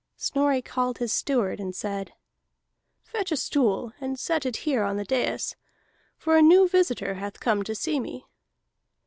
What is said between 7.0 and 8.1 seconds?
hath come to see